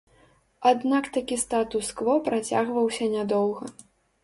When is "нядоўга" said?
3.15-3.73